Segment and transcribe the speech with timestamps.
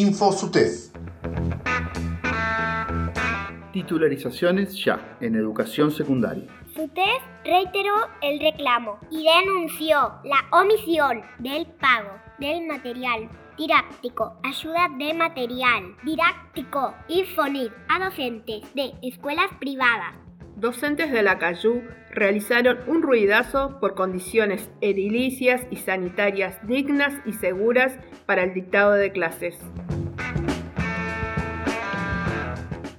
[0.00, 0.92] InfoSUTEF.
[3.70, 6.46] Titularizaciones ya en educación secundaria.
[6.74, 13.28] SUTEF reiteró el reclamo y denunció la omisión del pago del material
[13.58, 20.14] didáctico, ayuda de material didáctico y FONID a docentes de escuelas privadas.
[20.56, 27.98] Docentes de la Cayú realizaron un ruidazo por condiciones edilicias y sanitarias dignas y seguras
[28.26, 29.58] para el dictado de clases.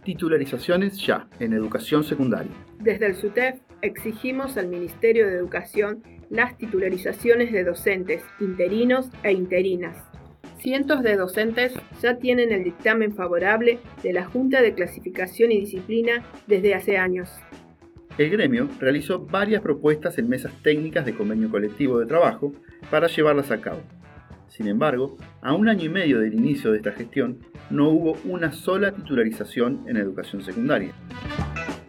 [0.04, 2.52] Titularizaciones ya en educación secundaria.
[2.80, 10.11] Desde el SUTEF exigimos al Ministerio de Educación las titularizaciones de docentes interinos e interinas.
[10.62, 16.24] Cientos de docentes ya tienen el dictamen favorable de la Junta de Clasificación y Disciplina
[16.46, 17.32] desde hace años.
[18.20, 22.54] El gremio realizó varias propuestas en mesas técnicas de convenio colectivo de trabajo
[22.92, 23.82] para llevarlas a cabo.
[24.50, 27.40] Sin embargo, a un año y medio del inicio de esta gestión,
[27.72, 30.94] no hubo una sola titularización en educación secundaria.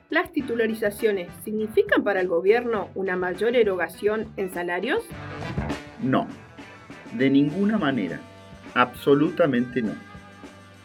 [0.08, 5.04] ¿Las titularizaciones significan para el gobierno una mayor erogación en salarios?
[6.02, 6.26] No,
[7.18, 8.20] de ninguna manera,
[8.74, 9.92] absolutamente no.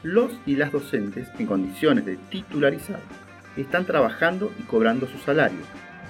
[0.04, 3.00] Los y las docentes en condiciones de titularizar
[3.56, 5.60] están trabajando y cobrando su salario,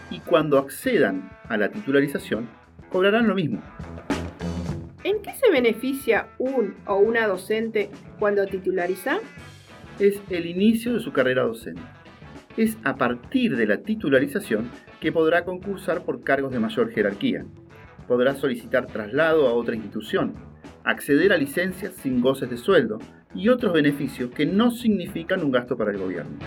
[0.09, 2.48] y cuando accedan a la titularización,
[2.89, 3.61] cobrarán lo mismo.
[5.03, 7.89] ¿En qué se beneficia un o una docente
[8.20, 9.20] cuando titulariza?
[10.00, 11.81] Es el inicio de su carrera docente.
[12.58, 17.45] Es a partir de la titularización que podrá concursar por cargos de mayor jerarquía.
[18.08, 20.33] Podrá solicitar traslado a otra institución,
[20.88, 23.00] acceder a licencias sin goces de sueldo
[23.36, 26.38] y otros beneficios que no significan un gasto para el gobierno.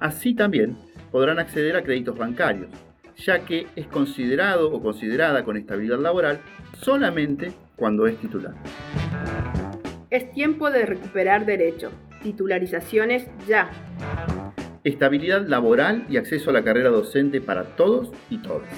[0.00, 0.78] Así también
[1.10, 2.70] podrán acceder a créditos bancarios,
[3.16, 6.40] ya que es considerado o considerada con estabilidad laboral
[6.80, 8.54] solamente cuando es titular.
[10.08, 11.92] Es tiempo de recuperar derechos.
[12.22, 13.70] Titularizaciones ya.
[14.82, 18.68] Estabilidad laboral y acceso a la carrera docente para todos y todas.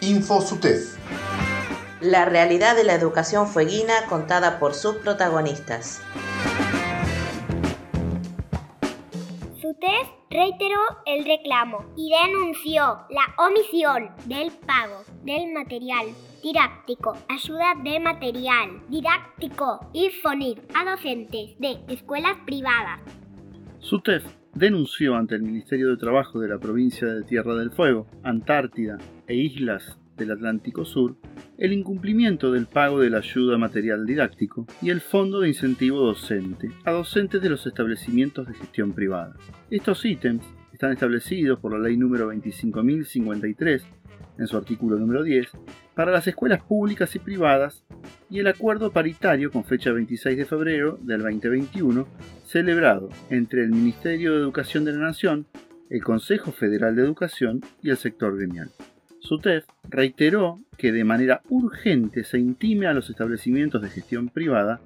[0.00, 0.95] InfoSUTEF.
[2.02, 6.02] La realidad de la educación fueguina contada por sus protagonistas.
[9.62, 16.08] SUTEF reiteró el reclamo y denunció la omisión del pago del material
[16.42, 23.00] didáctico, ayuda de material didáctico y FONID a docentes de escuelas privadas.
[23.78, 28.98] SUTEF denunció ante el Ministerio de Trabajo de la provincia de Tierra del Fuego, Antártida
[29.26, 31.16] e Islas del Atlántico Sur
[31.58, 36.70] el incumplimiento del pago de la ayuda material didáctico y el fondo de incentivo docente
[36.84, 39.36] a docentes de los establecimientos de gestión privada.
[39.70, 43.82] Estos ítems están establecidos por la ley número 25.053
[44.38, 45.50] en su artículo número 10
[45.94, 47.84] para las escuelas públicas y privadas
[48.28, 52.06] y el acuerdo paritario con fecha 26 de febrero del 2021
[52.44, 55.46] celebrado entre el Ministerio de Educación de la Nación,
[55.88, 58.70] el Consejo Federal de Educación y el sector gremial.
[59.26, 64.80] SUTEF reiteró que de manera urgente se intime a los establecimientos de gestión privada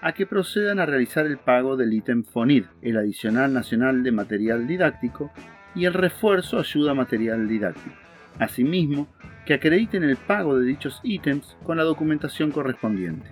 [0.00, 4.66] a que procedan a realizar el pago del ítem FONID, el adicional nacional de material
[4.66, 5.30] didáctico
[5.74, 7.94] y el refuerzo ayuda material didáctico.
[8.38, 9.08] Asimismo,
[9.44, 13.28] que acrediten el pago de dichos ítems con la documentación correspondiente.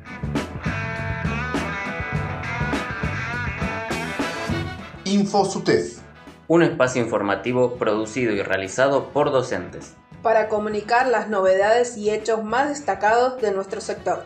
[5.06, 6.00] InfoSUTEF.
[6.48, 9.96] Un espacio informativo producido y realizado por docentes.
[10.22, 14.24] Para comunicar las novedades y hechos más destacados de nuestro sector.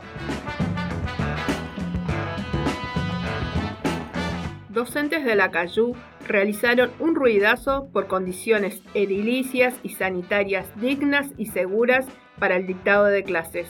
[4.71, 5.95] Docentes de la Cayú
[6.27, 12.07] realizaron un ruidazo por condiciones edilicias y sanitarias dignas y seguras
[12.41, 13.69] para el dictado de clases.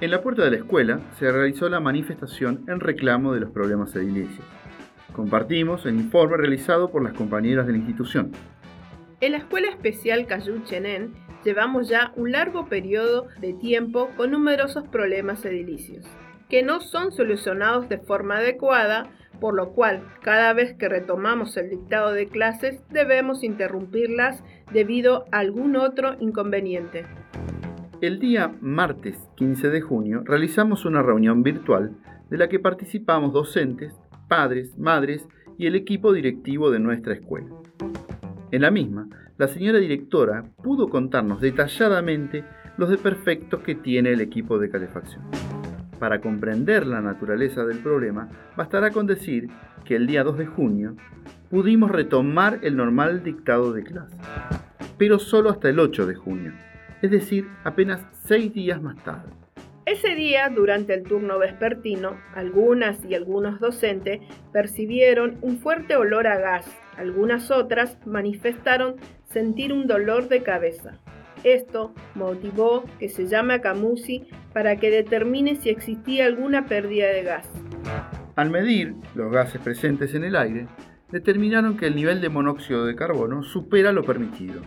[0.00, 3.94] En la puerta de la escuela se realizó la manifestación en reclamo de los problemas
[3.94, 4.44] edilicios.
[5.12, 8.32] Compartimos el informe realizado por las compañeras de la institución.
[9.22, 14.88] En la Escuela Especial Cayú Chenén llevamos ya un largo periodo de tiempo con numerosos
[14.88, 16.04] problemas edilicios,
[16.48, 19.10] que no son solucionados de forma adecuada,
[19.40, 24.42] por lo cual cada vez que retomamos el dictado de clases debemos interrumpirlas
[24.72, 27.06] debido a algún otro inconveniente.
[28.00, 31.92] El día martes 15 de junio realizamos una reunión virtual
[32.28, 33.94] de la que participamos docentes,
[34.26, 35.28] padres, madres
[35.58, 37.46] y el equipo directivo de nuestra escuela.
[38.52, 39.08] En la misma,
[39.38, 42.44] la señora directora pudo contarnos detalladamente
[42.76, 45.24] los desperfectos que tiene el equipo de calefacción.
[45.98, 49.48] Para comprender la naturaleza del problema, bastará con decir
[49.86, 50.96] que el día 2 de junio
[51.48, 54.18] pudimos retomar el normal dictado de clase,
[54.98, 56.52] pero solo hasta el 8 de junio,
[57.00, 59.30] es decir, apenas seis días más tarde.
[59.86, 64.20] Ese día, durante el turno vespertino, algunas y algunos docentes
[64.52, 66.81] percibieron un fuerte olor a gas.
[66.96, 70.98] Algunas otras manifestaron sentir un dolor de cabeza.
[71.44, 77.22] Esto motivó que se llame a Camusi para que determine si existía alguna pérdida de
[77.22, 77.48] gas.
[78.36, 80.66] Al medir los gases presentes en el aire,
[81.10, 84.62] determinaron que el nivel de monóxido de carbono supera lo permitido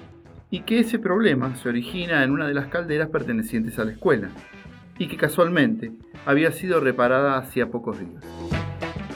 [0.50, 4.30] y que ese problema se origina en una de las calderas pertenecientes a la escuela
[4.98, 5.92] y que casualmente
[6.26, 8.24] había sido reparada hacía pocos días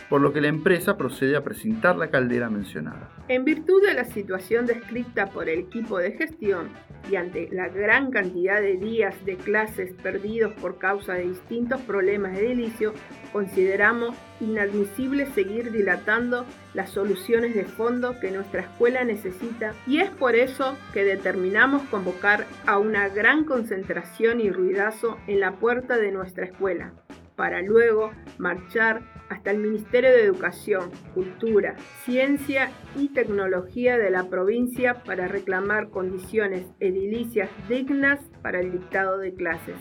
[0.10, 3.10] por lo que la empresa procede a presentar la caldera mencionada.
[3.28, 6.70] En virtud de la situación descrita por el equipo de gestión
[7.10, 12.34] y ante la gran cantidad de días de clases perdidos por causa de distintos problemas
[12.34, 12.94] de edilicio,
[13.32, 20.36] consideramos inadmisible seguir dilatando las soluciones de fondo que nuestra escuela necesita y es por
[20.36, 26.46] eso que determinamos convocar a una gran concentración y ruidazo en la puerta de nuestra
[26.46, 26.94] escuela
[27.40, 34.96] para luego marchar hasta el Ministerio de Educación, Cultura, Ciencia y Tecnología de la provincia
[35.06, 39.78] para reclamar condiciones edilicias dignas para el dictado de clases.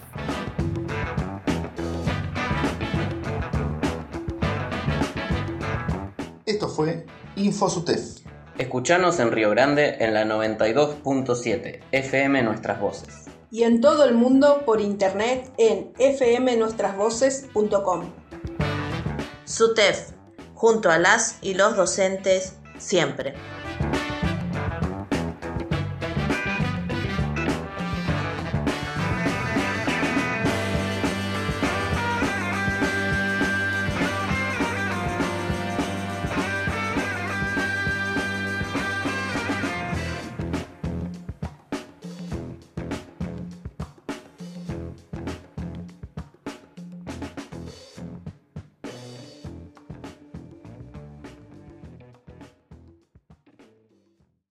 [6.46, 8.20] Esto fue InfoSutef.
[8.56, 14.62] Escuchanos en Río Grande en la 92.7 FM Nuestras Voces y en todo el mundo
[14.64, 18.12] por internet en fmnuestrasvoces.com.
[19.44, 20.12] SUTEF,
[20.54, 23.34] junto a las y los docentes, siempre.